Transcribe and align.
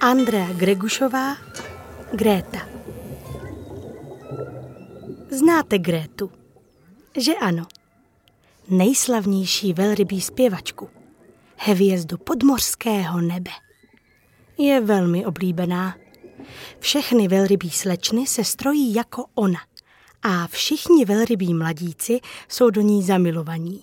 Andrea 0.00 0.52
Gregušová, 0.52 1.36
Gréta. 2.12 2.68
Znáte 5.30 5.78
Grétu? 5.78 6.30
Že 7.16 7.34
ano. 7.34 7.66
Nejslavnější 8.68 9.72
velrybí 9.72 10.20
zpěvačku. 10.20 10.88
Hvězdu 11.56 12.18
podmořského 12.18 13.20
nebe. 13.20 13.50
Je 14.58 14.80
velmi 14.80 15.26
oblíbená. 15.26 15.96
Všechny 16.78 17.28
velrybí 17.28 17.70
slečny 17.70 18.26
se 18.26 18.44
strojí 18.44 18.94
jako 18.94 19.24
ona 19.34 19.60
a 20.22 20.46
všichni 20.46 21.04
velrybí 21.04 21.54
mladíci 21.54 22.20
jsou 22.48 22.70
do 22.70 22.80
ní 22.80 23.02
zamilovaní. 23.02 23.82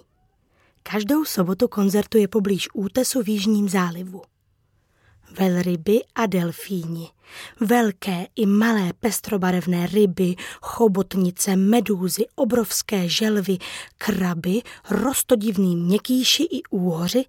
Každou 0.83 1.25
sobotu 1.25 1.67
koncertuje 1.67 2.27
poblíž 2.27 2.67
útesu 2.73 3.23
v 3.23 3.29
Jižním 3.29 3.69
zálivu 3.69 4.21
velryby 5.39 5.99
a 6.15 6.25
delfíni. 6.25 7.09
Velké 7.59 8.27
i 8.35 8.45
malé 8.45 8.93
pestrobarevné 8.93 9.87
ryby, 9.87 10.35
chobotnice, 10.61 11.55
medúzy, 11.55 12.25
obrovské 12.35 13.09
želvy, 13.09 13.57
kraby, 13.97 14.61
rostodivný 14.89 15.75
měkýši 15.75 16.43
i 16.43 16.63
úhoři, 16.69 17.25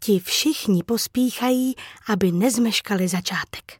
ti 0.00 0.18
všichni 0.18 0.82
pospíchají, 0.82 1.74
aby 2.08 2.32
nezmeškali 2.32 3.08
začátek. 3.08 3.72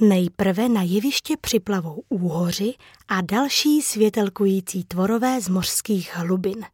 Nejprve 0.00 0.68
na 0.68 0.82
jeviště 0.82 1.36
připlavou 1.40 2.02
úhoři 2.08 2.74
a 3.08 3.20
další 3.20 3.82
světelkující 3.82 4.84
tvorové 4.84 5.40
z 5.40 5.48
mořských 5.48 6.16
hlubin. 6.16 6.64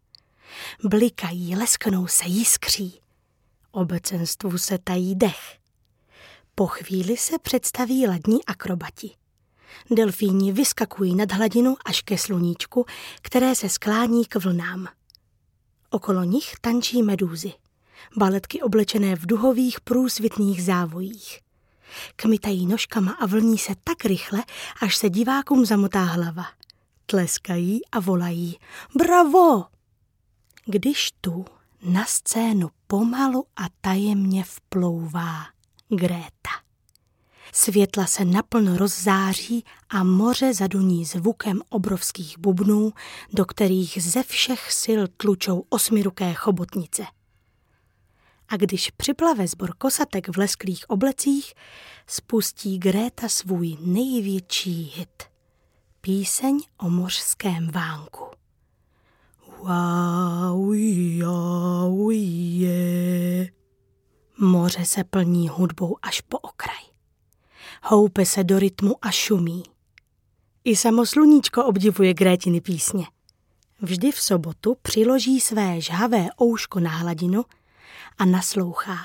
Blikají, 0.85 1.57
lesknou 1.57 2.07
se, 2.07 2.25
jiskří. 2.27 3.01
Obecenstvu 3.73 4.59
se 4.59 4.79
tají 4.79 5.15
dech. 5.15 5.60
Po 6.61 6.67
chvíli 6.67 7.17
se 7.17 7.39
představí 7.39 8.07
lední 8.07 8.45
akrobati. 8.45 9.11
Delfíni 9.91 10.53
vyskakují 10.53 11.15
nad 11.15 11.33
hladinu 11.33 11.77
až 11.85 12.03
ke 12.03 12.19
sluníčku, 12.19 12.87
které 13.23 13.55
se 13.55 13.69
sklání 13.69 14.25
k 14.25 14.37
vlnám. 14.37 14.89
Okolo 15.91 16.25
nich 16.25 16.55
tančí 16.61 17.03
medúzy, 17.03 17.53
baletky 18.17 18.63
oblečené 18.63 19.17
v 19.17 19.27
duhových 19.27 19.81
průsvitných 19.81 20.65
závojích. 20.65 21.41
Kmitají 22.17 22.67
nožkama 22.67 23.13
a 23.13 23.27
vlní 23.27 23.59
se 23.59 23.73
tak 23.85 24.05
rychle, 24.05 24.45
až 24.83 24.97
se 24.97 25.11
divákům 25.11 25.67
zamotá 25.67 26.03
hlava. 26.03 26.47
Tleskají 27.07 27.81
a 27.93 28.01
volají 28.01 28.59
Bravo! 28.95 29.65
Když 30.67 31.11
tu 31.21 31.45
na 31.83 32.05
scénu 32.05 32.71
pomalu 32.87 33.47
a 33.57 33.65
tajemně 33.81 34.45
vplouvá 34.45 35.60
Gréta. 35.91 36.51
Světla 37.53 38.07
se 38.07 38.25
naplno 38.25 38.77
rozzáří 38.77 39.65
a 39.89 40.05
moře 40.05 40.55
zaduní 40.55 41.05
zvukem 41.05 41.61
obrovských 41.69 42.39
bubnů, 42.39 42.93
do 43.33 43.45
kterých 43.45 44.03
ze 44.03 44.23
všech 44.23 44.73
sil 44.83 45.01
tlučou 45.17 45.65
osmiruké 45.69 46.35
chobotnice. 46.35 47.03
A 48.49 48.57
když 48.57 48.91
připlave 48.91 49.49
zbor 49.49 49.75
kosatek 49.79 50.29
v 50.29 50.39
lesklých 50.39 50.91
oblecích, 50.91 51.55
spustí 52.07 52.79
Gréta 52.79 53.29
svůj 53.29 53.77
největší 53.81 54.93
hit. 54.97 55.23
Píseň 56.01 56.61
o 56.79 56.91
mořském 56.91 57.71
vánku. 57.71 58.25
Wow, 59.59 60.75
wow, 61.23 62.13
yeah. 62.13 63.00
Moře 64.43 64.85
se 64.85 65.05
plní 65.05 65.49
hudbou 65.49 65.97
až 66.03 66.21
po 66.21 66.39
okraj. 66.39 66.79
Houpe 67.83 68.27
se 68.27 68.45
do 68.45 68.59
rytmu 68.59 68.97
a 69.03 69.11
šumí. 69.11 69.63
I 70.65 70.77
samo 70.77 71.07
sluníčko 71.07 71.65
obdivuje 71.65 72.15
Grétiny 72.15 72.61
písně. 72.61 73.07
Vždy 73.81 74.13
v 74.13 74.21
sobotu 74.21 74.77
přiloží 74.83 75.41
své 75.41 75.81
žhavé 75.81 76.27
ouško 76.43 76.81
na 76.81 76.91
hladinu 76.91 77.45
a 78.19 78.25
naslouchá. 78.25 78.97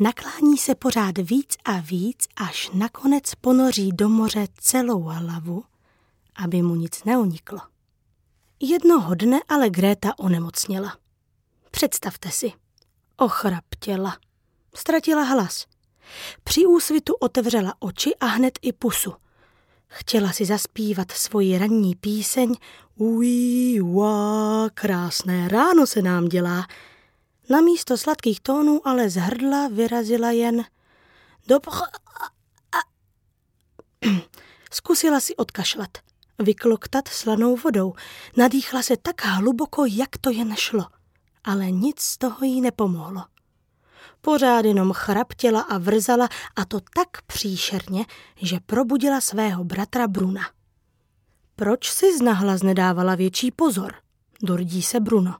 Naklání 0.00 0.58
se 0.58 0.74
pořád 0.74 1.18
víc 1.18 1.56
a 1.64 1.80
víc, 1.80 2.26
až 2.36 2.70
nakonec 2.74 3.34
ponoří 3.34 3.92
do 3.92 4.08
moře 4.08 4.46
celou 4.60 5.02
hlavu, 5.02 5.64
aby 6.36 6.62
mu 6.62 6.74
nic 6.74 7.04
neuniklo. 7.04 7.60
Jednoho 8.60 9.14
dne 9.14 9.40
ale 9.48 9.70
Gréta 9.70 10.18
onemocněla. 10.18 10.96
Představte 11.70 12.30
si 12.30 12.52
ochraptěla. 13.20 14.18
Ztratila 14.74 15.22
hlas. 15.22 15.66
Při 16.44 16.66
úsvitu 16.66 17.14
otevřela 17.14 17.74
oči 17.78 18.14
a 18.20 18.26
hned 18.26 18.58
i 18.62 18.72
pusu. 18.72 19.14
Chtěla 19.88 20.32
si 20.32 20.44
zaspívat 20.44 21.12
svoji 21.12 21.58
ranní 21.58 21.94
píseň 21.94 22.54
Uí, 22.96 23.80
uá, 23.80 24.68
krásné 24.74 25.48
ráno 25.48 25.86
se 25.86 26.02
nám 26.02 26.28
dělá. 26.28 26.66
Na 27.50 27.60
místo 27.60 27.98
sladkých 27.98 28.40
tónů 28.40 28.88
ale 28.88 29.10
z 29.10 29.16
hrdla 29.16 29.68
vyrazila 29.68 30.30
jen 30.30 30.64
do 31.46 31.60
Zkusila 34.72 35.20
si 35.20 35.36
odkašlat, 35.36 35.90
vykloktat 36.38 37.08
slanou 37.08 37.56
vodou. 37.56 37.94
Nadýchla 38.36 38.82
se 38.82 38.96
tak 38.96 39.24
hluboko, 39.24 39.84
jak 39.86 40.18
to 40.20 40.30
jen 40.30 40.54
šlo– 40.56 40.86
ale 41.44 41.70
nic 41.70 42.00
z 42.00 42.18
toho 42.18 42.44
jí 42.44 42.60
nepomohlo. 42.60 43.24
Pořád 44.20 44.64
jenom 44.64 44.92
chraptěla 44.92 45.60
a 45.60 45.78
vrzala 45.78 46.28
a 46.56 46.64
to 46.64 46.80
tak 46.80 47.22
příšerně, 47.26 48.06
že 48.36 48.60
probudila 48.66 49.20
svého 49.20 49.64
bratra 49.64 50.08
Bruna. 50.08 50.42
Proč 51.56 51.90
si 51.90 52.18
znahlas 52.18 52.62
nedávala 52.62 53.14
větší 53.14 53.50
pozor? 53.50 53.94
Dordí 54.42 54.82
se 54.82 55.00
Bruno. 55.00 55.36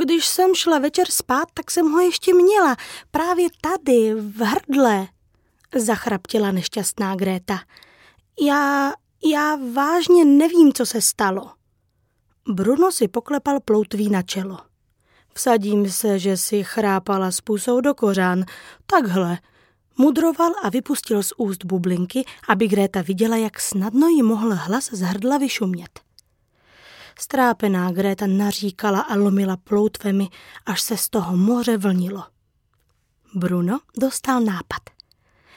Když 0.00 0.26
jsem 0.26 0.54
šla 0.54 0.78
večer 0.78 1.06
spát, 1.10 1.48
tak 1.54 1.70
jsem 1.70 1.86
ho 1.92 2.00
ještě 2.00 2.34
měla, 2.34 2.76
právě 3.10 3.48
tady, 3.60 4.14
v 4.14 4.40
hrdle, 4.40 5.08
zachraptila 5.76 6.52
nešťastná 6.52 7.16
Gréta. 7.16 7.60
Já, 8.40 8.92
já 9.32 9.58
vážně 9.74 10.24
nevím, 10.24 10.72
co 10.72 10.86
se 10.86 11.02
stalo. 11.02 11.52
Bruno 12.48 12.92
si 12.92 13.08
poklepal 13.08 13.60
ploutví 13.60 14.08
na 14.08 14.22
čelo. 14.22 14.58
Vsadím 15.36 15.90
se, 15.90 16.18
že 16.18 16.36
si 16.36 16.64
chrápala 16.64 17.30
s 17.30 17.40
pusou 17.40 17.80
do 17.80 17.94
kořán. 17.94 18.44
Takhle. 18.86 19.38
Mudroval 19.98 20.50
a 20.62 20.68
vypustil 20.68 21.22
z 21.22 21.32
úst 21.36 21.64
bublinky, 21.64 22.24
aby 22.48 22.68
Gréta 22.68 23.02
viděla, 23.02 23.36
jak 23.36 23.60
snadno 23.60 24.08
jí 24.08 24.22
mohl 24.22 24.54
hlas 24.54 24.88
z 24.92 25.00
hrdla 25.00 25.38
vyšumět. 25.38 26.00
Strápená 27.18 27.90
Gréta 27.92 28.26
naříkala 28.26 29.00
a 29.00 29.14
lomila 29.14 29.56
ploutvemi, 29.56 30.28
až 30.66 30.82
se 30.82 30.96
z 30.96 31.08
toho 31.08 31.36
moře 31.36 31.76
vlnilo. 31.76 32.24
Bruno 33.34 33.80
dostal 33.98 34.40
nápad. 34.40 34.82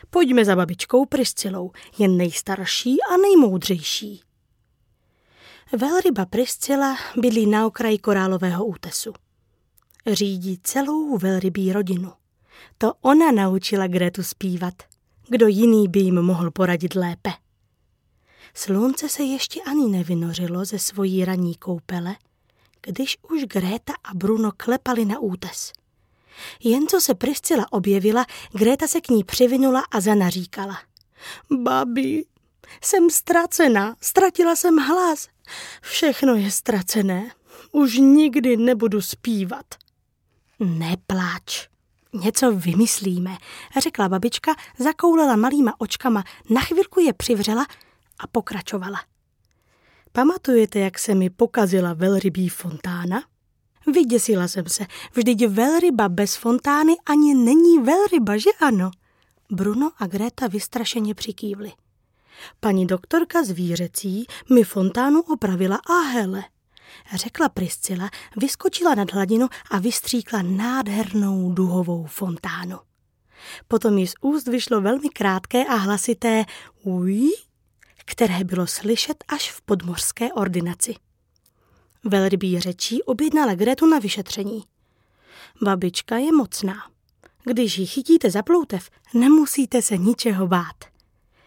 Pojďme 0.09 0.45
za 0.45 0.56
babičkou 0.56 1.06
Priscilou, 1.06 1.71
jen 1.98 2.18
nejstarší 2.18 2.98
a 3.13 3.18
nejmoudřejší. 3.18 4.21
Velryba 5.77 6.25
Priscila 6.25 6.98
bydlí 7.18 7.45
na 7.45 7.68
okraji 7.68 7.98
korálového 7.98 8.65
útesu 8.65 9.13
řídí 10.15 10.59
celou 10.63 11.17
velrybí 11.17 11.73
rodinu. 11.73 12.13
To 12.77 12.94
ona 13.01 13.31
naučila 13.31 13.88
Gretu 13.88 14.23
zpívat. 14.23 14.73
Kdo 15.27 15.47
jiný 15.47 15.88
by 15.88 16.00
jim 16.00 16.21
mohl 16.21 16.51
poradit 16.51 16.95
lépe? 16.95 17.29
Slunce 18.53 19.09
se 19.09 19.23
ještě 19.23 19.61
ani 19.61 19.89
nevynořilo 19.89 20.65
ze 20.65 20.79
svojí 20.79 21.25
ranní 21.25 21.56
koupele, 21.56 22.15
když 22.81 23.17
už 23.31 23.44
Gréta 23.44 23.94
a 24.03 24.13
Bruno 24.13 24.51
klepali 24.57 25.06
na 25.06 25.19
útes. 25.19 25.73
Jen 26.63 26.88
co 26.88 27.01
se 27.01 27.15
Priscila 27.15 27.71
objevila, 27.71 28.25
Gréta 28.53 28.88
se 28.88 29.01
k 29.01 29.09
ní 29.09 29.23
přivinula 29.23 29.83
a 29.91 30.00
zanaříkala. 30.00 30.77
Babi, 31.51 32.25
jsem 32.83 33.09
ztracena, 33.09 33.95
ztratila 34.01 34.55
jsem 34.55 34.77
hlas. 34.77 35.27
Všechno 35.81 36.35
je 36.35 36.51
ztracené. 36.51 37.31
Už 37.71 37.97
nikdy 37.97 38.57
nebudu 38.57 39.01
zpívat. 39.01 39.65
Nepláč, 40.59 41.67
něco 42.13 42.51
vymyslíme, 42.51 43.38
řekla 43.81 44.09
babička, 44.09 44.56
zakoulela 44.77 45.35
malýma 45.35 45.73
očkama, 45.77 46.23
na 46.50 46.61
chvilku 46.61 47.00
je 47.00 47.13
přivřela 47.13 47.65
a 48.19 48.27
pokračovala. 48.27 49.03
pamatujete, 50.11 50.79
jak 50.79 51.00
se 51.00 51.15
mi 51.15 51.29
pokazila 51.29 51.94
velrybí 51.94 52.50
fontána? 52.50 53.23
Vyděsila 53.94 54.47
jsem 54.47 54.65
se. 54.67 54.85
Vždyť 55.13 55.47
velryba 55.47 56.09
bez 56.09 56.35
fontány 56.35 56.95
ani 57.05 57.33
není 57.33 57.79
velryba, 57.79 58.38
že 58.38 58.50
ano? 58.59 58.91
Bruno 59.51 59.91
a 59.97 60.07
Greta 60.07 60.47
vystrašeně 60.47 61.15
přikývli. 61.15 61.71
Paní 62.59 62.88
doktorka 62.88 63.44
zvířecí 63.44 64.25
mi 64.53 64.63
fontánu 64.63 65.21
opravila 65.21 65.79
a 65.89 66.00
hele, 66.00 66.44
řekla 67.15 67.50
Priscila, 67.50 68.09
vyskočila 68.38 68.95
nad 68.95 69.13
hladinu 69.13 69.47
a 69.71 69.80
vystříkla 69.80 70.41
nádhernou 70.41 71.51
duhovou 71.53 72.06
fontánu. 72.06 72.80
Potom 73.68 73.97
jí 73.97 74.07
z 74.07 74.13
úst 74.21 74.47
vyšlo 74.47 74.81
velmi 74.81 75.09
krátké 75.09 75.65
a 75.65 75.75
hlasité 75.75 76.45
uj, 76.83 77.31
které 78.06 78.44
bylo 78.44 78.68
slyšet 78.68 79.24
až 79.27 79.51
v 79.51 79.62
podmořské 79.62 80.33
ordinaci. 80.33 80.95
Velrybí 82.03 82.59
řečí 82.59 83.03
objednala 83.03 83.53
Gretu 83.53 83.86
na 83.86 84.00
vyšetření. 84.00 84.63
Babička 85.62 86.18
je 86.18 86.31
mocná. 86.31 86.75
Když 87.44 87.77
ji 87.77 87.86
chytíte 87.86 88.31
za 88.31 88.44
ploutev, 88.44 88.89
nemusíte 89.13 89.81
se 89.81 89.97
ničeho 89.97 90.47
bát. 90.47 90.75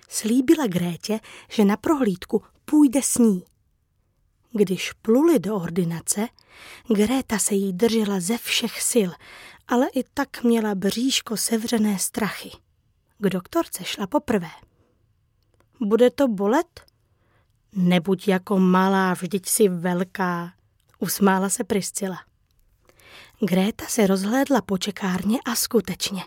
Slíbila 0.09 0.67
Grétě, 0.67 1.21
že 1.50 1.65
na 1.65 1.77
prohlídku 1.77 2.43
půjde 2.65 3.00
s 3.03 3.19
ní. 3.19 3.44
Když 4.53 4.93
pluli 4.93 5.39
do 5.39 5.57
ordinace, 5.57 6.29
Gréta 6.97 7.39
se 7.39 7.55
jí 7.55 7.73
držela 7.73 8.21
ze 8.21 8.39
všech 8.39 8.83
sil, 8.93 9.11
ale 9.69 9.87
i 9.95 10.05
tak 10.15 10.43
měla 10.43 10.75
bříško 10.75 11.37
sevřené 11.37 11.99
strachy. 11.99 12.51
K 13.19 13.29
doktorce 13.29 13.85
šla 13.85 14.07
poprvé. 14.07 14.51
Bude 15.81 16.11
to 16.11 16.29
bolet? 16.29 16.81
Nebuď 17.73 18.29
jako 18.29 18.59
malá, 18.59 19.15
vždyť 19.15 19.49
si 19.49 19.69
velká, 19.69 20.53
usmála 20.99 21.49
se 21.49 21.65
Priscila. 21.65 22.19
Gréta 23.41 23.87
se 23.87 24.07
rozhlédla 24.07 24.61
po 24.61 24.79
čekárně 24.79 25.39
a 25.45 25.55
skutečně. 25.55 26.23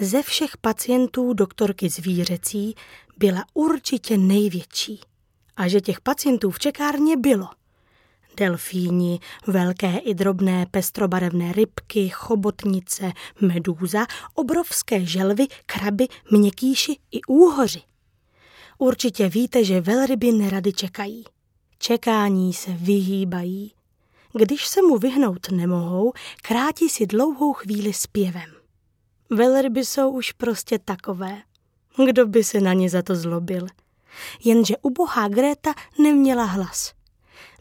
Ze 0.00 0.22
všech 0.22 0.56
pacientů 0.56 1.32
doktorky 1.32 1.88
zvířecí 1.88 2.74
byla 3.16 3.44
určitě 3.54 4.18
největší. 4.18 5.00
A 5.56 5.68
že 5.68 5.80
těch 5.80 6.00
pacientů 6.00 6.50
v 6.50 6.58
čekárně 6.58 7.16
bylo. 7.16 7.48
Delfíni, 8.36 9.20
velké 9.46 9.98
i 9.98 10.14
drobné 10.14 10.66
pestrobarevné 10.70 11.52
rybky, 11.52 12.08
chobotnice, 12.08 13.12
medúza, 13.40 14.06
obrovské 14.34 15.04
želvy, 15.04 15.46
kraby, 15.66 16.06
měkýši 16.30 16.96
i 17.10 17.20
úhoři. 17.28 17.82
Určitě 18.78 19.28
víte, 19.28 19.64
že 19.64 19.80
velryby 19.80 20.32
nerady 20.32 20.72
čekají. 20.72 21.24
Čekání 21.78 22.52
se 22.52 22.72
vyhýbají. 22.72 23.72
Když 24.32 24.66
se 24.66 24.82
mu 24.82 24.98
vyhnout 24.98 25.50
nemohou, 25.50 26.12
krátí 26.42 26.88
si 26.88 27.06
dlouhou 27.06 27.52
chvíli 27.52 27.92
zpěvem. 27.92 28.50
Velryby 29.30 29.84
jsou 29.84 30.10
už 30.10 30.32
prostě 30.32 30.78
takové. 30.78 31.42
Kdo 32.06 32.26
by 32.26 32.44
se 32.44 32.60
na 32.60 32.72
ně 32.72 32.90
za 32.90 33.02
to 33.02 33.14
zlobil? 33.14 33.66
Jenže 34.44 34.74
ubohá 34.82 35.28
Greta 35.28 35.74
neměla 35.98 36.44
hlas. 36.44 36.92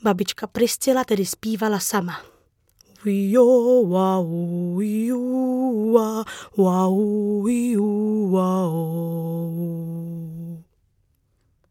Babička 0.04 0.48
Priscila 0.48 1.04
tedy 1.04 1.26
zpívala 1.26 1.80
sama. 1.80 2.22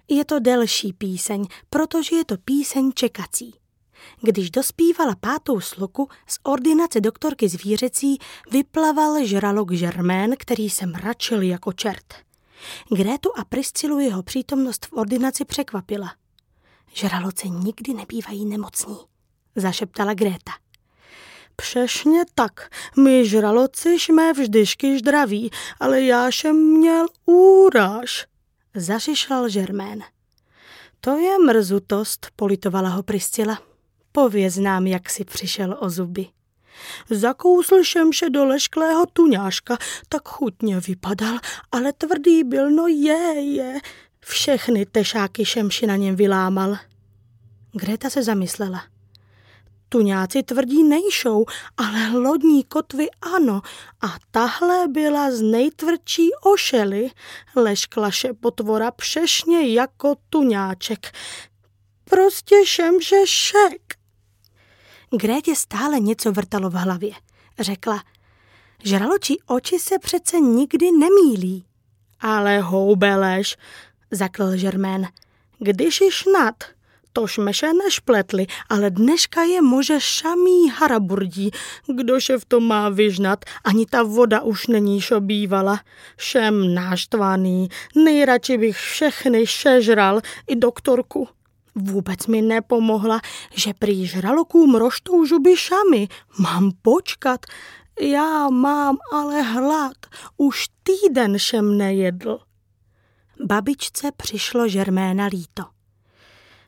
Je 0.08 0.24
to 0.24 0.38
delší 0.38 0.92
píseň, 0.92 1.46
protože 1.70 2.16
je 2.16 2.24
to 2.24 2.36
píseň 2.36 2.92
čekací. 2.94 3.54
Když 4.22 4.50
dospívala 4.50 5.14
pátou 5.20 5.60
sloku, 5.60 6.08
z 6.26 6.38
ordinace 6.42 7.00
doktorky 7.00 7.48
zvířecí 7.48 8.18
vyplaval 8.50 9.24
žralok 9.24 9.72
Žermén, 9.72 10.34
který 10.38 10.70
se 10.70 10.86
mračil 10.86 11.42
jako 11.42 11.72
čert. 11.72 12.27
Grétu 12.96 13.30
a 13.38 13.44
Priscilu 13.44 13.98
jeho 13.98 14.22
přítomnost 14.22 14.86
v 14.86 14.92
ordinaci 14.92 15.44
překvapila. 15.44 16.14
Žraloci 16.92 17.50
nikdy 17.50 17.94
nebývají 17.94 18.44
nemocní, 18.44 18.96
zašeptala 19.56 20.14
Gréta. 20.14 20.52
Přesně 21.56 22.24
tak. 22.34 22.70
My 22.96 23.28
žraloci 23.28 23.88
jsme 23.88 24.32
vždyšky 24.32 24.98
zdraví, 24.98 25.50
ale 25.80 26.02
já 26.02 26.26
jsem 26.26 26.56
měl 26.56 27.06
úraž, 27.26 28.26
zašišlal 28.74 29.48
Žermén. 29.48 30.02
To 31.00 31.18
je 31.18 31.38
mrzutost, 31.38 32.26
politovala 32.36 32.88
ho 32.88 33.02
Priscila. 33.02 33.58
Pověz 34.12 34.56
nám, 34.56 34.86
jak 34.86 35.10
si 35.10 35.24
přišel 35.24 35.76
o 35.80 35.90
zuby. 35.90 36.26
Zakousl 37.10 37.76
jsem 37.76 38.12
se 38.12 38.30
do 38.30 38.44
lešklého 38.44 39.06
tuňáška, 39.06 39.78
tak 40.08 40.28
chutně 40.28 40.80
vypadal, 40.80 41.38
ale 41.72 41.92
tvrdý 41.92 42.44
byl, 42.44 42.70
no 42.70 42.86
je, 42.86 43.40
je. 43.40 43.80
Všechny 44.20 44.86
tešáky 44.86 45.44
šemši 45.44 45.86
na 45.86 45.96
něm 45.96 46.16
vylámal. 46.16 46.76
Greta 47.72 48.10
se 48.10 48.22
zamyslela. 48.22 48.84
Tuňáci 49.88 50.42
tvrdí 50.42 50.82
nejšou, 50.84 51.44
ale 51.76 52.18
lodní 52.18 52.64
kotvy 52.64 53.06
ano. 53.36 53.62
A 54.00 54.16
tahle 54.30 54.88
byla 54.88 55.30
z 55.30 55.42
nejtvrdší 55.42 56.30
ošely. 56.42 57.10
Lešklaše 57.56 58.32
potvora 58.32 58.90
přešně 58.90 59.74
jako 59.74 60.14
tuňáček. 60.30 61.12
Prostě 62.04 62.56
šemže 62.66 63.16
šek. 63.24 63.97
Grétě 65.10 65.56
stále 65.56 66.00
něco 66.00 66.32
vrtalo 66.32 66.70
v 66.70 66.74
hlavě. 66.74 67.12
Řekla, 67.60 68.02
žraločí 68.84 69.38
oči 69.46 69.78
se 69.78 69.98
přece 69.98 70.40
nikdy 70.40 70.92
nemílí. 70.92 71.64
Ale 72.20 72.60
houbeleš, 72.60 73.56
zaklil 74.10 74.56
Žermén, 74.56 75.06
když 75.58 76.00
již 76.00 76.24
nad, 76.24 76.54
to 77.12 77.26
šmeše 77.26 77.72
nešpletli, 77.72 78.46
ale 78.68 78.90
dneška 78.90 79.42
je 79.42 79.62
može 79.62 80.00
šamí 80.00 80.68
haraburdí. 80.70 81.50
Kdože 81.86 82.38
v 82.38 82.44
tom 82.44 82.68
má 82.68 82.88
vyžnat, 82.88 83.44
ani 83.64 83.86
ta 83.86 84.02
voda 84.02 84.40
už 84.42 84.66
není 84.66 85.00
šobývala. 85.00 85.80
Šem 86.16 86.74
náštvaný, 86.74 87.68
nejradši 87.96 88.58
bych 88.58 88.76
všechny 88.76 89.46
šežral, 89.46 90.20
i 90.46 90.56
doktorku. 90.56 91.28
Vůbec 91.78 92.26
mi 92.26 92.42
nepomohla, 92.42 93.20
že 93.54 93.74
prý 93.78 94.06
žralokům 94.06 94.74
roštou 94.74 95.24
žuby. 95.24 95.54
Mám 96.38 96.72
počkat. 96.82 97.40
Já 98.00 98.48
mám 98.50 98.96
ale 99.12 99.42
hlad. 99.42 99.96
Už 100.36 100.66
týden 100.82 101.38
šem 101.38 101.78
nejedl. 101.78 102.38
Babičce 103.44 104.12
přišlo 104.16 104.68
Žerména 104.68 105.26
líto. 105.26 105.64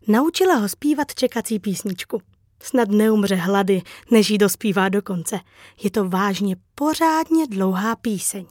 Naučila 0.09 0.55
ho 0.55 0.69
zpívat 0.69 1.14
čekací 1.14 1.59
písničku. 1.59 2.23
Snad 2.62 2.88
neumře 2.88 3.35
hlady, 3.35 3.83
než 4.11 4.31
jí 4.31 4.38
dospívá 4.38 4.88
do 4.88 5.02
konce. 5.02 5.40
Je 5.83 5.90
to 5.90 6.09
vážně 6.09 6.57
pořádně 6.75 7.47
dlouhá 7.47 7.97
píseň. 7.97 8.47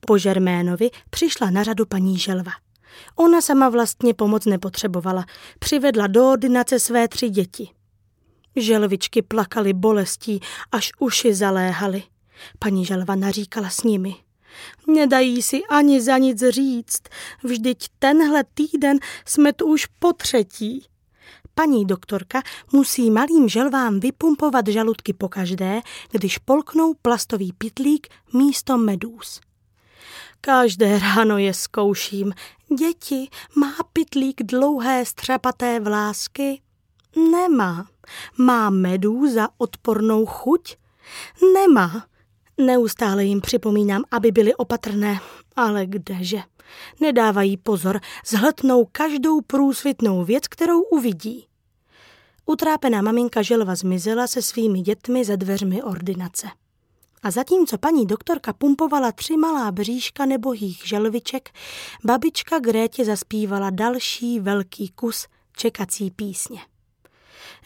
Po 0.00 0.18
Žerménovi 0.18 0.90
přišla 1.10 1.50
na 1.50 1.62
řadu 1.62 1.86
paní 1.86 2.18
Želva. 2.18 2.52
Ona 3.16 3.40
sama 3.40 3.68
vlastně 3.68 4.14
pomoc 4.14 4.46
nepotřebovala. 4.46 5.24
Přivedla 5.58 6.06
do 6.06 6.30
ordinace 6.30 6.80
své 6.80 7.08
tři 7.08 7.30
děti. 7.30 7.68
Želvičky 8.56 9.22
plakaly 9.22 9.72
bolestí, 9.72 10.40
až 10.72 10.92
uši 10.98 11.34
zaléhaly. 11.34 12.02
Paní 12.58 12.84
želva 12.84 13.14
naříkala 13.14 13.70
s 13.70 13.82
nimi. 13.82 14.14
Nedají 14.86 15.42
si 15.42 15.62
ani 15.70 16.02
za 16.02 16.18
nic 16.18 16.42
říct, 16.48 17.02
vždyť 17.42 17.88
tenhle 17.98 18.44
týden 18.54 18.98
jsme 19.26 19.52
tu 19.52 19.66
už 19.66 19.86
po 19.86 20.12
třetí. 20.12 20.86
Paní 21.54 21.84
doktorka 21.84 22.42
musí 22.72 23.10
malým 23.10 23.48
želvám 23.48 24.00
vypumpovat 24.00 24.68
žaludky 24.68 25.12
pokaždé, 25.12 25.80
když 26.10 26.38
polknou 26.38 26.94
plastový 27.02 27.52
pitlík 27.52 28.08
místo 28.32 28.78
medůz. 28.78 29.40
Každé 30.44 30.98
ráno 30.98 31.38
je 31.38 31.54
zkouším. 31.54 32.32
Děti, 32.78 33.28
má 33.56 33.74
pitlík 33.92 34.42
dlouhé 34.42 35.04
střepaté 35.04 35.80
vlásky? 35.80 36.60
Nemá. 37.32 37.86
Má 38.38 38.70
medůza 38.70 39.48
odpornou 39.58 40.26
chuť? 40.26 40.76
Nemá. 41.54 42.06
Neustále 42.58 43.24
jim 43.24 43.40
připomínám, 43.40 44.04
aby 44.10 44.30
byli 44.30 44.54
opatrné, 44.54 45.20
ale 45.56 45.86
kdeže? 45.86 46.42
Nedávají 47.00 47.56
pozor, 47.56 48.00
zhltnou 48.26 48.88
každou 48.92 49.40
průsvitnou 49.40 50.24
věc, 50.24 50.48
kterou 50.48 50.82
uvidí. 50.82 51.46
Utrápená 52.46 53.02
maminka 53.02 53.42
želva 53.42 53.74
zmizela 53.74 54.26
se 54.26 54.42
svými 54.42 54.80
dětmi 54.80 55.24
za 55.24 55.36
dveřmi 55.36 55.82
ordinace. 55.82 56.46
A 57.24 57.30
zatímco 57.30 57.78
paní 57.78 58.06
doktorka 58.06 58.52
pumpovala 58.52 59.12
tři 59.12 59.36
malá 59.36 59.72
bříška 59.72 60.26
nebohých 60.26 60.82
želviček, 60.84 61.50
babička 62.04 62.58
Grétě 62.58 63.04
zaspívala 63.04 63.70
další 63.70 64.40
velký 64.40 64.88
kus 64.88 65.26
čekací 65.56 66.10
písně. 66.10 66.60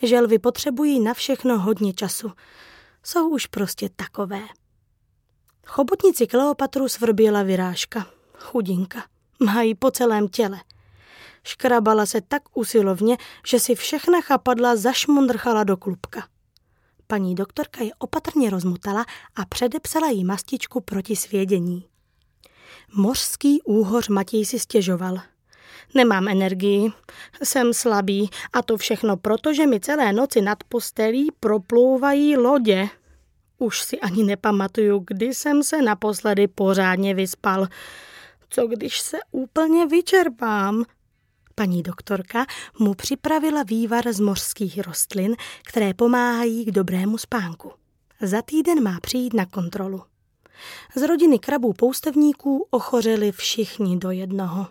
Želvy 0.02 0.38
potřebují 0.38 1.00
na 1.00 1.14
všechno 1.14 1.58
hodně 1.58 1.92
času. 1.92 2.32
Jsou 3.02 3.28
už 3.28 3.46
prostě 3.46 3.88
takové. 3.96 4.40
Chobotnici 5.66 6.26
Kleopatru 6.26 6.88
svrběla 6.88 7.42
vyrážka. 7.42 8.06
Chudinka. 8.38 9.04
Mají 9.40 9.74
po 9.74 9.90
celém 9.90 10.28
těle. 10.28 10.60
Škrabala 11.44 12.06
se 12.06 12.20
tak 12.20 12.42
usilovně, 12.54 13.16
že 13.46 13.60
si 13.60 13.74
všechna 13.74 14.20
chapadla 14.20 14.76
zašmundrchala 14.76 15.64
do 15.64 15.76
klubka. 15.76 16.28
Paní 17.10 17.34
doktorka 17.34 17.84
je 17.84 17.90
opatrně 17.98 18.50
rozmutala 18.50 19.06
a 19.36 19.44
předepsala 19.44 20.10
jí 20.10 20.24
mastičku 20.24 20.80
proti 20.80 21.16
svědění. 21.16 21.84
Mořský 22.92 23.62
úhoř 23.62 24.08
Matěj 24.08 24.44
si 24.44 24.58
stěžoval. 24.58 25.18
Nemám 25.94 26.28
energii, 26.28 26.92
jsem 27.42 27.74
slabý 27.74 28.30
a 28.52 28.62
to 28.62 28.76
všechno 28.76 29.16
proto, 29.16 29.54
že 29.54 29.66
mi 29.66 29.80
celé 29.80 30.12
noci 30.12 30.40
nad 30.40 30.64
postelí 30.64 31.28
proplouvají 31.40 32.36
lodě. 32.36 32.88
Už 33.58 33.82
si 33.82 34.00
ani 34.00 34.24
nepamatuju, 34.24 35.04
kdy 35.06 35.34
jsem 35.34 35.62
se 35.62 35.82
naposledy 35.82 36.48
pořádně 36.48 37.14
vyspal. 37.14 37.66
Co 38.50 38.66
když 38.66 39.00
se 39.00 39.18
úplně 39.32 39.86
vyčerpám? 39.86 40.84
Paní 41.58 41.82
doktorka 41.82 42.46
mu 42.78 42.94
připravila 42.94 43.62
vývar 43.62 44.12
z 44.12 44.20
mořských 44.20 44.78
rostlin, 44.78 45.36
které 45.64 45.94
pomáhají 45.94 46.64
k 46.64 46.70
dobrému 46.70 47.18
spánku. 47.18 47.72
Za 48.20 48.42
týden 48.42 48.82
má 48.82 49.00
přijít 49.00 49.34
na 49.34 49.46
kontrolu. 49.46 50.02
Z 50.96 51.02
rodiny 51.02 51.38
krabů 51.38 51.72
poustevníků 51.72 52.66
ochořeli 52.70 53.32
všichni 53.32 53.96
do 53.96 54.10
jednoho. 54.10 54.66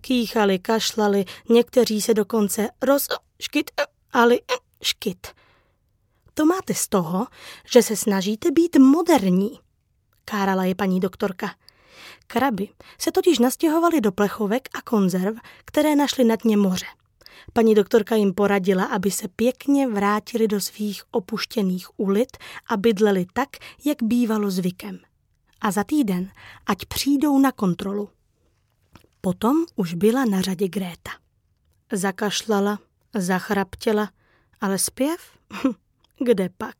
Kýchali, 0.00 0.58
kašlali, 0.58 1.24
někteří 1.50 2.02
se 2.02 2.14
dokonce 2.14 2.68
roz... 2.82 3.08
škyt... 3.40 3.70
ali... 4.12 4.40
škyt. 4.82 5.26
To 6.34 6.46
máte 6.46 6.74
z 6.74 6.88
toho, 6.88 7.26
že 7.72 7.82
se 7.82 7.96
snažíte 7.96 8.50
být 8.50 8.76
moderní, 8.76 9.60
kárala 10.24 10.64
je 10.64 10.74
paní 10.74 11.00
doktorka. 11.00 11.54
Kraby 12.32 12.68
se 12.98 13.12
totiž 13.12 13.38
nastěhovaly 13.38 14.00
do 14.00 14.12
plechovek 14.12 14.68
a 14.74 14.82
konzerv, 14.82 15.36
které 15.64 15.96
našly 15.96 16.24
na 16.24 16.36
dně 16.36 16.56
moře. 16.56 16.86
Paní 17.52 17.74
doktorka 17.74 18.14
jim 18.14 18.34
poradila, 18.34 18.84
aby 18.84 19.10
se 19.10 19.28
pěkně 19.28 19.88
vrátili 19.88 20.48
do 20.48 20.60
svých 20.60 21.02
opuštěných 21.10 22.00
ulit 22.00 22.36
a 22.66 22.76
bydleli 22.76 23.26
tak, 23.32 23.48
jak 23.84 24.02
bývalo 24.02 24.50
zvykem. 24.50 24.98
A 25.60 25.70
za 25.70 25.84
týden, 25.84 26.30
ať 26.66 26.86
přijdou 26.86 27.38
na 27.38 27.52
kontrolu. 27.52 28.08
Potom 29.20 29.64
už 29.76 29.94
byla 29.94 30.24
na 30.24 30.40
řadě 30.40 30.68
Gréta. 30.68 31.10
Zakašlala, 31.92 32.78
zachraptěla, 33.14 34.10
ale 34.60 34.78
zpěv? 34.78 35.38
Kde 36.18 36.48
pak? 36.58 36.76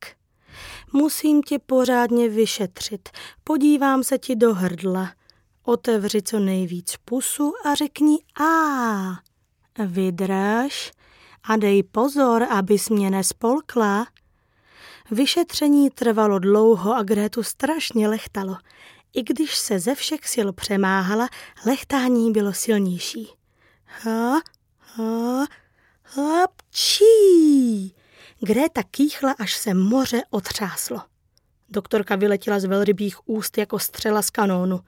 Musím 0.93 1.43
tě 1.43 1.59
pořádně 1.59 2.29
vyšetřit. 2.29 3.09
Podívám 3.45 4.05
se 4.05 4.19
ti 4.19 4.37
do 4.37 4.55
hrdla. 4.55 5.13
Otevři 5.65 6.23
co 6.23 6.39
nejvíc 6.39 6.97
pusu 7.05 7.53
a 7.65 7.75
řekni 7.75 8.19
a. 8.41 9.21
Vydrž 9.87 10.93
a 11.43 11.57
dej 11.57 11.83
pozor, 11.83 12.43
abys 12.51 12.89
mě 12.89 13.11
nespolkla. 13.11 14.07
Vyšetření 15.11 15.91
trvalo 15.91 16.39
dlouho 16.39 16.95
a 16.95 17.03
Grétu 17.03 17.43
strašně 17.43 18.09
lechtalo. 18.09 18.57
I 19.15 19.23
když 19.23 19.57
se 19.57 19.79
ze 19.79 19.95
všech 19.95 20.29
sil 20.33 20.49
přemáhala, 20.53 21.29
lechtání 21.67 22.33
bylo 22.33 22.53
silnější. 22.53 23.29
Ha, 23.85 24.41
ha, 24.79 25.47
hapčí! 26.05 27.95
Gréta 28.41 28.83
kýchla, 28.91 29.35
až 29.39 29.57
se 29.57 29.75
moře 29.75 30.23
otřáslo. 30.31 31.01
Doktorka 31.69 32.17
vyletěla 32.17 32.61
z 32.61 32.65
velrybých 32.65 33.29
úst 33.29 33.59
jako 33.59 33.79
střela 33.79 34.23
z 34.23 34.31
kanónu. 34.31 34.81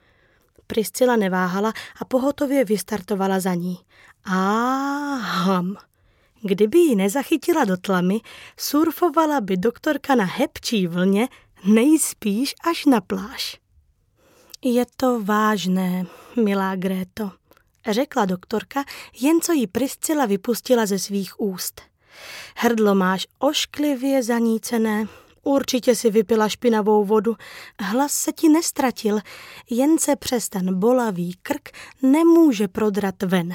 Priscila 0.66 1.16
neváhala 1.16 1.72
a 2.00 2.04
pohotově 2.04 2.64
vystartovala 2.64 3.40
za 3.40 3.54
ní. 3.54 3.78
Aham. 4.24 5.76
Kdyby 6.42 6.78
ji 6.78 6.96
nezachytila 6.96 7.64
do 7.64 7.76
tlamy, 7.76 8.20
surfovala 8.56 9.40
by 9.40 9.56
doktorka 9.56 10.14
na 10.14 10.24
hebčí 10.24 10.86
vlně 10.86 11.28
nejspíš 11.64 12.54
až 12.64 12.84
na 12.84 13.00
pláž. 13.00 13.60
Je 14.64 14.84
to 14.96 15.20
vážné, 15.24 16.06
milá 16.44 16.76
Gréto, 16.76 17.30
řekla 17.90 18.24
doktorka, 18.24 18.84
jen 19.20 19.40
co 19.40 19.52
jí 19.52 19.66
Priscila 19.66 20.26
vypustila 20.26 20.86
ze 20.86 20.98
svých 20.98 21.40
úst. 21.40 21.82
Hrdlo 22.56 22.94
máš 22.94 23.26
ošklivě 23.38 24.22
zanícené, 24.22 25.06
určitě 25.44 25.94
si 25.94 26.10
vypila 26.10 26.48
špinavou 26.48 27.04
vodu, 27.04 27.36
hlas 27.80 28.12
se 28.12 28.32
ti 28.32 28.48
nestratil, 28.48 29.18
jen 29.70 29.98
se 29.98 30.16
přes 30.16 30.48
ten 30.48 30.78
bolavý 30.78 31.34
krk 31.42 31.68
nemůže 32.02 32.68
prodrat 32.68 33.22
ven. 33.22 33.54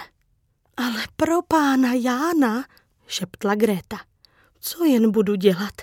Ale 0.77 1.03
pro 1.15 1.41
pána 1.41 1.93
Jána, 1.93 2.65
šeptla 3.07 3.55
Gréta, 3.55 3.97
co 4.59 4.85
jen 4.85 5.11
budu 5.11 5.35
dělat? 5.35 5.73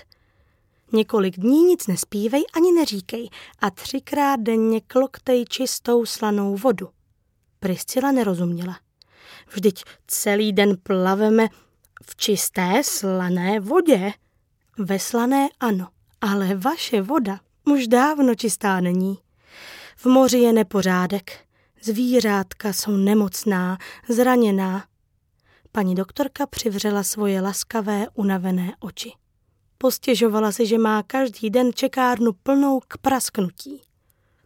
Několik 0.91 1.39
dní 1.39 1.63
nic 1.63 1.87
nespívej 1.87 2.43
ani 2.53 2.71
neříkej 2.71 3.29
a 3.59 3.69
třikrát 3.69 4.39
denně 4.39 4.81
kloktej 4.81 5.45
čistou 5.45 6.05
slanou 6.05 6.55
vodu. 6.55 6.89
Priscila 7.59 8.11
nerozuměla. 8.11 8.79
Vždyť 9.53 9.83
celý 10.07 10.53
den 10.53 10.77
plaveme 10.83 11.47
v 12.03 12.15
čisté 12.15 12.81
slané 12.83 13.59
vodě. 13.59 14.13
Ve 14.77 14.99
slané 14.99 15.49
ano, 15.59 15.87
ale 16.21 16.55
vaše 16.55 17.01
voda 17.01 17.39
už 17.65 17.87
dávno 17.87 18.35
čistá 18.35 18.79
není. 18.79 19.17
V 19.95 20.05
moři 20.05 20.37
je 20.37 20.53
nepořádek. 20.53 21.31
Zvířátka 21.81 22.73
jsou 22.73 22.91
nemocná, 22.91 23.77
zraněná. 24.09 24.85
Paní 25.71 25.95
doktorka 25.95 26.45
přivřela 26.45 27.03
svoje 27.03 27.41
laskavé, 27.41 28.07
unavené 28.13 28.75
oči. 28.79 29.11
Postěžovala 29.77 30.51
si, 30.51 30.65
že 30.65 30.77
má 30.77 31.03
každý 31.03 31.49
den 31.49 31.73
čekárnu 31.73 32.33
plnou 32.33 32.79
k 32.87 32.97
prasknutí. 32.97 33.81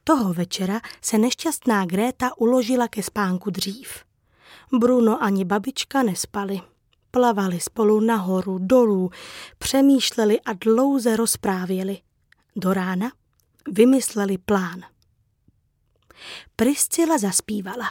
Toho 0.03 0.33
večera 0.33 0.81
se 1.01 1.17
nešťastná 1.17 1.85
Gréta 1.85 2.37
uložila 2.37 2.87
ke 2.87 3.03
spánku 3.03 3.49
dřív. 3.49 4.03
Bruno 4.79 5.23
ani 5.23 5.45
babička 5.45 6.03
nespali. 6.03 6.61
Plavali 7.11 7.59
spolu 7.59 7.99
nahoru, 7.99 8.57
dolů, 8.57 9.09
přemýšleli 9.57 10.41
a 10.41 10.53
dlouze 10.53 11.15
rozprávěli. 11.15 11.97
Do 12.55 12.73
rána 12.73 13.11
vymysleli 13.71 14.37
plán. 14.37 14.81
Priscila 16.55 17.17
zaspívala. 17.17 17.85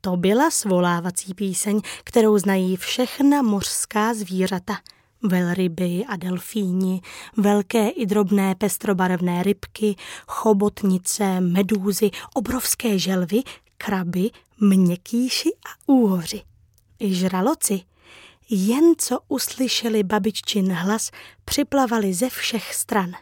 To 0.00 0.16
byla 0.16 0.50
svolávací 0.50 1.34
píseň, 1.34 1.80
kterou 2.04 2.38
znají 2.38 2.76
všechna 2.76 3.42
mořská 3.42 4.14
zvířata. 4.14 4.78
Velryby 5.22 6.04
a 6.08 6.16
delfíni, 6.16 7.00
velké 7.36 7.88
i 7.88 8.06
drobné 8.06 8.54
pestrobarevné 8.54 9.42
rybky, 9.42 9.96
chobotnice, 10.26 11.40
medúzy, 11.40 12.10
obrovské 12.34 12.98
želvy, 12.98 13.42
kraby, 13.84 14.30
měkkýši 14.60 15.48
a 15.48 15.92
úhoři. 15.92 16.42
I 16.98 17.14
žraloci, 17.14 17.80
jen 18.50 18.84
co 18.98 19.18
uslyšeli 19.28 20.02
babiččin 20.02 20.72
hlas, 20.72 21.10
připlavali 21.44 22.14
ze 22.14 22.30
všech 22.30 22.74
stran. 22.74 23.12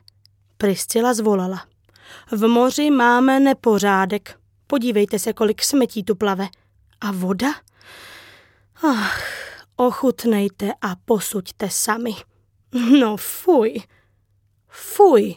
Priscila 0.57 1.15
zvolala. 1.15 1.67
V 2.33 2.47
moři 2.47 2.91
máme 2.91 3.41
nepořádek. 3.41 4.41
Podívejte 4.67 5.19
se, 5.19 5.33
kolik 5.33 5.63
smetí 5.63 6.05
tu 6.05 6.15
plave. 6.15 6.49
A 7.01 7.13
voda? 7.13 7.55
Ach, 8.83 9.23
ochutnejte 9.77 10.73
a 10.81 10.97
posuďte 11.05 11.71
sami. 11.71 12.13
No 13.01 13.17
fuj. 13.17 13.83
Fuj, 14.69 15.37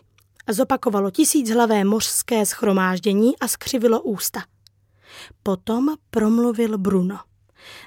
zopakovalo 0.49 1.11
tisíchlavé 1.11 1.83
mořské 1.83 2.45
schromáždění 2.45 3.39
a 3.39 3.47
skřivilo 3.47 4.01
ústa. 4.01 4.43
Potom 5.43 5.95
promluvil 6.09 6.77
Bruno. 6.77 7.19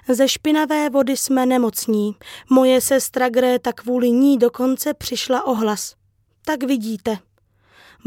Ze 0.09 0.29
špinavé 0.29 0.91
vody 0.91 1.17
jsme 1.17 1.47
nemocní. 1.47 2.17
Moje 2.51 2.81
sestra 2.81 3.29
Gréta 3.29 3.73
kvůli 3.73 4.11
ní 4.11 4.39
dokonce 4.39 4.95
přišla 4.95 5.47
o 5.47 5.55
hlas. 5.55 5.95
Tak 6.45 6.63
vidíte. 6.63 7.19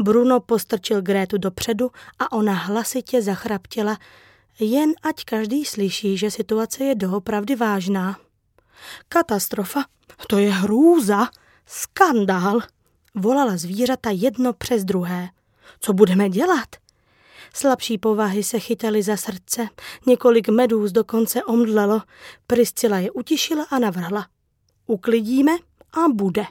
Bruno 0.00 0.40
postrčil 0.40 1.02
Grétu 1.02 1.38
dopředu 1.38 1.90
a 2.18 2.32
ona 2.32 2.52
hlasitě 2.52 3.22
zachraptěla, 3.22 3.98
jen 4.60 4.92
ať 5.02 5.24
každý 5.24 5.64
slyší, 5.64 6.16
že 6.16 6.30
situace 6.30 6.84
je 6.84 6.94
doopravdy 6.94 7.56
vážná. 7.56 8.16
Katastrofa, 9.08 9.84
to 10.26 10.38
je 10.38 10.52
hrůza, 10.52 11.28
skandál, 11.66 12.60
volala 13.14 13.56
zvířata 13.56 14.10
jedno 14.10 14.52
přes 14.52 14.84
druhé. 14.84 15.28
Co 15.80 15.92
budeme 15.92 16.28
dělat? 16.28 16.68
Slabší 17.54 17.98
povahy 17.98 18.42
se 18.42 18.58
chytali 18.58 19.02
za 19.02 19.16
srdce, 19.16 19.68
několik 20.06 20.48
medůz 20.48 20.92
dokonce 20.92 21.44
omdlelo. 21.44 22.02
Priscila 22.46 22.98
je 22.98 23.10
utišila 23.10 23.66
a 23.70 23.78
navrhla. 23.78 24.26
Uklidíme 24.86 25.52
a 25.92 26.08
bude. 26.14 26.44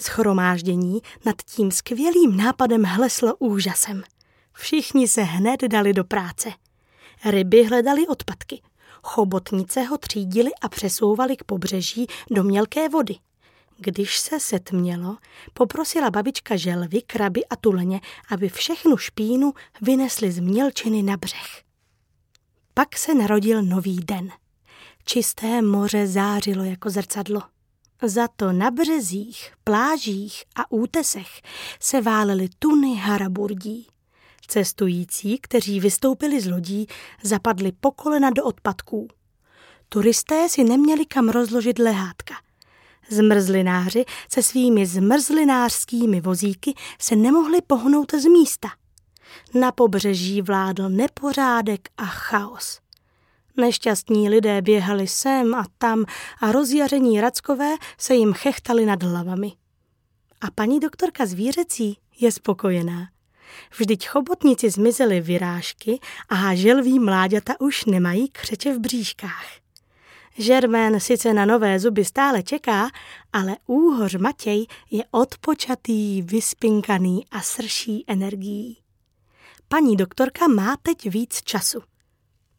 Schromáždění 0.00 1.00
nad 1.24 1.36
tím 1.42 1.70
skvělým 1.70 2.36
nápadem 2.36 2.82
hleslo 2.82 3.36
úžasem. 3.36 4.02
Všichni 4.52 5.08
se 5.08 5.22
hned 5.22 5.62
dali 5.62 5.92
do 5.92 6.04
práce. 6.04 6.52
Ryby 7.24 7.64
hledali 7.64 8.06
odpadky. 8.06 8.62
Chobotnice 9.02 9.82
ho 9.82 9.98
třídili 9.98 10.50
a 10.60 10.68
přesouvali 10.68 11.36
k 11.36 11.44
pobřeží 11.44 12.06
do 12.30 12.44
mělké 12.44 12.88
vody. 12.88 13.14
Když 13.80 14.18
se 14.18 14.40
setmělo, 14.40 15.16
poprosila 15.54 16.10
babička 16.10 16.56
želvy, 16.56 17.02
kraby 17.02 17.46
a 17.46 17.56
tuleně, 17.56 18.00
aby 18.30 18.48
všechnu 18.48 18.96
špínu 18.96 19.52
vynesli 19.80 20.32
z 20.32 20.38
mělčiny 20.38 21.02
na 21.02 21.16
břeh. 21.16 21.62
Pak 22.74 22.98
se 22.98 23.14
narodil 23.14 23.62
nový 23.62 23.96
den. 23.96 24.28
Čisté 25.04 25.62
moře 25.62 26.06
zářilo 26.06 26.64
jako 26.64 26.90
zrcadlo. 26.90 27.42
Za 28.02 28.28
to 28.36 28.52
na 28.52 28.70
březích, 28.70 29.52
plážích 29.64 30.44
a 30.56 30.72
útesech 30.72 31.42
se 31.80 32.00
válely 32.00 32.48
tuny 32.58 32.96
haraburdí. 32.96 33.86
Cestující, 34.46 35.38
kteří 35.38 35.80
vystoupili 35.80 36.40
z 36.40 36.50
lodí, 36.50 36.86
zapadli 37.22 37.72
po 37.72 37.90
kolena 37.90 38.30
do 38.30 38.44
odpadků. 38.44 39.08
Turisté 39.88 40.48
si 40.48 40.64
neměli 40.64 41.06
kam 41.06 41.28
rozložit 41.28 41.78
lehátka. 41.78 42.34
Zmrzlináři 43.10 44.04
se 44.32 44.42
svými 44.42 44.86
zmrzlinářskými 44.86 46.20
vozíky 46.20 46.74
se 47.00 47.16
nemohli 47.16 47.58
pohnout 47.66 48.14
z 48.14 48.24
místa. 48.24 48.68
Na 49.54 49.72
pobřeží 49.72 50.42
vládl 50.42 50.88
nepořádek 50.88 51.88
a 51.96 52.04
chaos. 52.06 52.80
Nešťastní 53.56 54.28
lidé 54.28 54.62
běhali 54.62 55.06
sem 55.08 55.54
a 55.54 55.64
tam 55.78 56.04
a 56.40 56.52
rozjaření 56.52 57.20
rackové 57.20 57.74
se 57.98 58.14
jim 58.14 58.32
chechtali 58.32 58.86
nad 58.86 59.02
hlavami. 59.02 59.52
A 60.40 60.50
paní 60.50 60.80
doktorka 60.80 61.26
zvířecí 61.26 61.98
je 62.20 62.32
spokojená. 62.32 63.08
Vždyť 63.78 64.08
chobotníci 64.08 64.70
zmizeli 64.70 65.20
vyrážky 65.20 66.00
a 66.28 66.54
želví 66.54 66.98
mláďata 66.98 67.60
už 67.60 67.84
nemají 67.84 68.28
křeče 68.28 68.74
v 68.74 68.78
bříškách. 68.78 69.67
Žermén 70.38 71.00
sice 71.00 71.34
na 71.34 71.44
nové 71.44 71.78
zuby 71.78 72.04
stále 72.04 72.42
čeká, 72.42 72.90
ale 73.32 73.56
úhoř 73.66 74.14
Matěj 74.14 74.66
je 74.90 75.04
odpočatý, 75.10 76.22
vyspinkaný 76.22 77.26
a 77.30 77.40
srší 77.40 78.04
energií. 78.06 78.78
Paní 79.68 79.96
doktorka 79.96 80.48
má 80.48 80.76
teď 80.82 81.10
víc 81.10 81.42
času. 81.42 81.82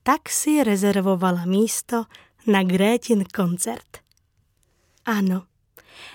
Tak 0.03 0.29
si 0.29 0.63
rezervovala 0.63 1.45
místo 1.45 2.03
na 2.47 2.63
Grétin 2.63 3.23
koncert. 3.35 3.97
Ano, 5.05 5.43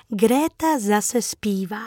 Gréta 0.08 0.78
zase 0.78 1.22
zpívá. 1.22 1.84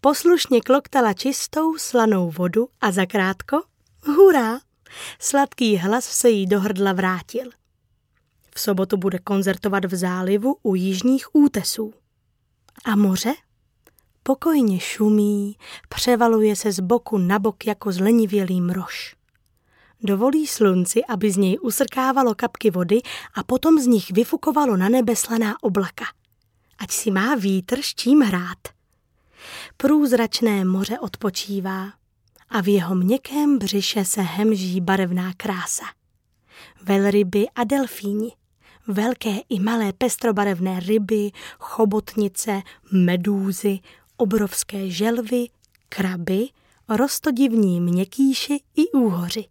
Poslušně 0.00 0.60
kloktala 0.60 1.12
čistou 1.12 1.78
slanou 1.78 2.30
vodu 2.30 2.68
a 2.80 2.92
zakrátko, 2.92 3.62
hurá, 4.06 4.60
sladký 5.18 5.76
hlas 5.76 6.04
se 6.04 6.28
jí 6.30 6.46
do 6.46 6.60
hrdla 6.60 6.92
vrátil. 6.92 7.59
V 8.54 8.60
sobotu 8.60 8.96
bude 8.96 9.18
koncertovat 9.18 9.84
v 9.84 9.94
zálivu 9.94 10.56
u 10.62 10.74
jižních 10.74 11.34
útesů. 11.34 11.94
A 12.84 12.96
moře? 12.96 13.34
Pokojně 14.22 14.80
šumí, 14.80 15.56
převaluje 15.88 16.56
se 16.56 16.72
z 16.72 16.80
boku 16.80 17.18
na 17.18 17.38
bok 17.38 17.66
jako 17.66 17.92
zlenivělý 17.92 18.60
mrož. 18.60 19.16
Dovolí 20.02 20.46
slunci, 20.46 21.04
aby 21.04 21.30
z 21.30 21.36
něj 21.36 21.58
usrkávalo 21.62 22.34
kapky 22.34 22.70
vody 22.70 23.00
a 23.34 23.42
potom 23.42 23.80
z 23.80 23.86
nich 23.86 24.10
vyfukovalo 24.10 24.76
na 24.76 24.88
nebe 24.88 25.16
slaná 25.16 25.62
oblaka. 25.62 26.04
Ať 26.78 26.90
si 26.90 27.10
má 27.10 27.34
vítr 27.34 27.78
s 27.82 27.94
čím 27.94 28.20
hrát. 28.20 28.58
Průzračné 29.76 30.64
moře 30.64 30.98
odpočívá 30.98 31.92
a 32.48 32.60
v 32.60 32.68
jeho 32.68 32.94
měkkém 32.94 33.58
břiše 33.58 34.04
se 34.04 34.22
hemží 34.22 34.80
barevná 34.80 35.32
krása. 35.36 35.84
Velryby 36.82 37.46
a 37.54 37.64
delfíni, 37.64 38.32
velké 38.86 39.36
i 39.48 39.60
malé 39.60 39.92
pestrobarevné 39.92 40.80
ryby, 40.80 41.30
chobotnice, 41.58 42.62
medúzy, 42.92 43.78
obrovské 44.16 44.90
želvy, 44.90 45.46
kraby, 45.88 46.48
rostodivní 46.88 47.80
měkýši 47.80 48.60
i 48.76 48.90
úhoři. 48.90 49.44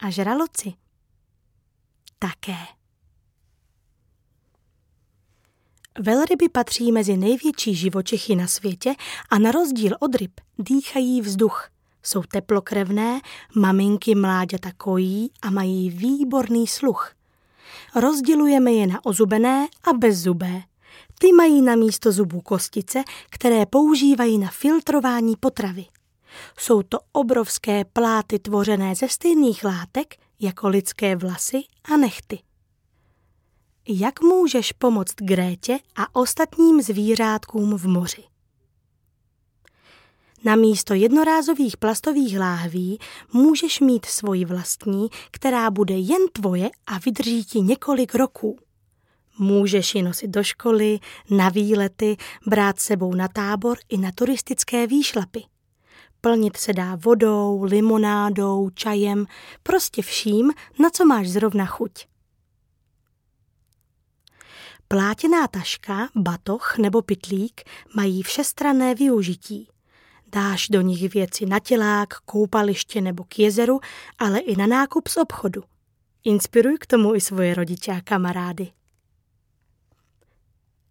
A 0.00 0.10
žraloci 0.10 0.72
také. 2.18 2.56
Velryby 5.98 6.48
patří 6.48 6.92
mezi 6.92 7.16
největší 7.16 7.74
živočichy 7.74 8.36
na 8.36 8.46
světě 8.46 8.94
a 9.30 9.38
na 9.38 9.50
rozdíl 9.50 9.96
od 10.00 10.14
ryb 10.14 10.40
dýchají 10.58 11.20
vzduch. 11.20 11.68
Jsou 12.02 12.22
teplokrevné, 12.22 13.20
maminky 13.54 14.14
mláďata 14.14 14.72
kojí 14.72 15.30
a 15.42 15.50
mají 15.50 15.90
výborný 15.90 16.66
sluch. 16.66 17.15
Rozdělujeme 17.96 18.72
je 18.72 18.86
na 18.86 19.04
ozubené 19.04 19.68
a 19.84 19.92
bezzubé. 19.92 20.62
Ty 21.18 21.32
mají 21.32 21.62
na 21.62 21.76
místo 21.76 22.12
zubů 22.12 22.40
kostice, 22.40 23.02
které 23.30 23.66
používají 23.66 24.38
na 24.38 24.50
filtrování 24.50 25.36
potravy. 25.40 25.84
Jsou 26.58 26.82
to 26.82 26.98
obrovské 27.12 27.84
pláty 27.84 28.38
tvořené 28.38 28.94
ze 28.94 29.08
stejných 29.08 29.64
látek 29.64 30.14
jako 30.40 30.68
lidské 30.68 31.16
vlasy 31.16 31.62
a 31.92 31.96
nechty. 31.96 32.38
Jak 33.88 34.20
můžeš 34.20 34.72
pomoct 34.72 35.14
Grétě 35.22 35.78
a 35.96 36.16
ostatním 36.16 36.82
zvířátkům 36.82 37.76
v 37.76 37.86
moři? 37.86 38.24
Na 40.46 40.56
místo 40.56 40.94
jednorázových 40.94 41.76
plastových 41.76 42.38
láhví 42.38 42.98
můžeš 43.32 43.80
mít 43.80 44.04
svoji 44.04 44.44
vlastní, 44.44 45.08
která 45.30 45.70
bude 45.70 45.94
jen 45.94 46.28
tvoje 46.32 46.70
a 46.86 46.98
vydrží 46.98 47.44
ti 47.44 47.60
několik 47.60 48.14
roků. 48.14 48.58
Můžeš 49.38 49.94
ji 49.94 50.02
nosit 50.02 50.30
do 50.30 50.44
školy, 50.44 50.98
na 51.30 51.48
výlety, 51.48 52.16
brát 52.46 52.80
sebou 52.80 53.14
na 53.14 53.28
tábor 53.28 53.78
i 53.88 53.98
na 53.98 54.10
turistické 54.14 54.86
výšlapy. 54.86 55.42
Plnit 56.20 56.56
se 56.56 56.72
dá 56.72 56.96
vodou, 57.04 57.62
limonádou, 57.62 58.70
čajem, 58.70 59.26
prostě 59.62 60.02
vším, 60.02 60.52
na 60.78 60.90
co 60.90 61.04
máš 61.04 61.28
zrovna 61.28 61.66
chuť. 61.66 62.06
Plátěná 64.88 65.48
taška, 65.48 66.08
batoh 66.14 66.78
nebo 66.78 67.02
pitlík 67.02 67.60
mají 67.94 68.22
všestranné 68.22 68.94
využití. 68.94 69.68
Dáš 70.36 70.68
do 70.68 70.80
nich 70.80 71.14
věci 71.14 71.46
na 71.46 71.58
tělák, 71.58 72.14
koupaliště 72.24 73.00
nebo 73.00 73.24
k 73.24 73.38
jezeru, 73.38 73.80
ale 74.18 74.38
i 74.38 74.56
na 74.56 74.66
nákup 74.66 75.08
z 75.08 75.16
obchodu. 75.16 75.62
Inspiruj 76.24 76.78
k 76.78 76.86
tomu 76.86 77.14
i 77.14 77.20
svoje 77.20 77.54
rodiče 77.54 77.92
a 77.92 78.00
kamarády. 78.00 78.68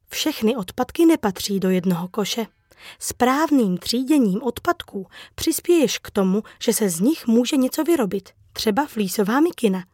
Všechny 0.08 0.56
odpadky 0.56 1.06
nepatří 1.06 1.60
do 1.60 1.70
jednoho 1.70 2.08
koše. 2.08 2.46
Správným 3.00 3.78
tříděním 3.78 4.44
odpadků 4.44 5.08
přispěješ 5.36 5.98
k 5.98 6.12
tomu, 6.12 6.44
že 6.62 6.74
se 6.74 6.90
z 6.90 7.00
nich 7.00 7.28
může 7.28 7.58
něco 7.58 7.84
vyrobit, 7.84 8.30
třeba 8.54 8.86
flísová 8.86 9.40
mikina. 9.40 9.86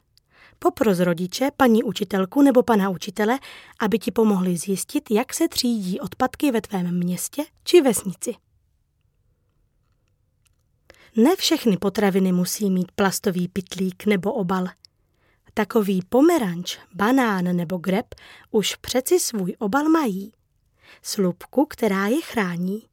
Popros 0.59 0.99
rodiče, 0.99 1.51
paní 1.57 1.83
učitelku 1.83 2.41
nebo 2.41 2.63
pana 2.63 2.89
učitele, 2.89 3.39
aby 3.79 3.99
ti 3.99 4.11
pomohli 4.11 4.57
zjistit, 4.57 5.11
jak 5.11 5.33
se 5.33 5.47
třídí 5.47 5.99
odpadky 5.99 6.51
ve 6.51 6.61
tvém 6.61 6.97
městě 6.97 7.43
či 7.63 7.81
vesnici. 7.81 8.35
Ne 11.15 11.36
všechny 11.36 11.78
potraviny 11.78 12.32
musí 12.32 12.69
mít 12.69 12.91
plastový 12.91 13.47
pitlík 13.47 14.06
nebo 14.06 14.34
obal. 14.34 14.67
Takový 15.54 16.02
pomeranč, 16.10 16.78
banán 16.93 17.56
nebo 17.56 17.78
greb 17.78 18.06
už 18.52 18.76
přeci 18.76 19.19
svůj 19.19 19.56
obal 19.60 19.89
mají. 19.89 20.34
Slupku, 21.02 21.65
která 21.65 22.08
je 22.08 22.21
chrání. 22.21 22.84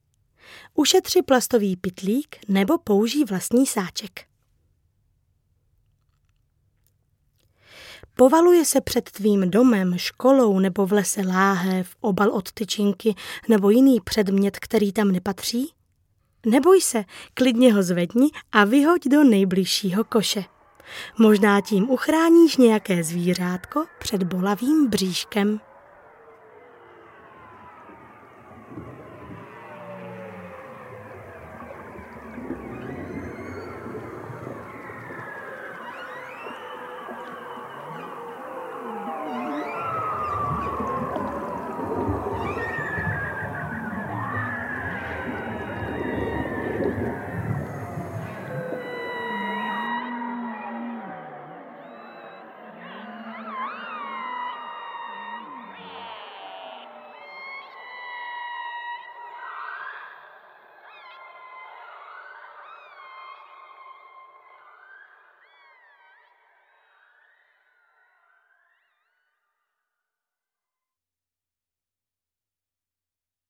Ušetři 0.74 1.22
plastový 1.22 1.76
pitlík 1.76 2.36
nebo 2.48 2.78
použij 2.78 3.24
vlastní 3.24 3.66
sáček. 3.66 4.26
Povaluje 8.14 8.64
se 8.64 8.80
před 8.80 9.10
tvým 9.10 9.50
domem, 9.50 9.98
školou 9.98 10.58
nebo 10.58 10.86
v 10.86 10.92
lese 10.92 11.22
láhev, 11.22 11.96
obal 12.00 12.30
od 12.30 12.52
tyčinky 12.52 13.14
nebo 13.48 13.70
jiný 13.70 14.00
předmět, 14.00 14.58
který 14.58 14.92
tam 14.92 15.12
nepatří? 15.12 15.77
Neboj 16.50 16.80
se, 16.80 17.04
klidně 17.34 17.74
ho 17.74 17.82
zvedni 17.82 18.28
a 18.52 18.64
vyhoď 18.64 19.08
do 19.08 19.24
nejbližšího 19.24 20.04
koše. 20.04 20.44
Možná 21.18 21.60
tím 21.60 21.90
uchráníš 21.90 22.56
nějaké 22.56 23.04
zvířátko 23.04 23.84
před 23.98 24.22
bolavým 24.22 24.88
bříškem. 24.88 25.60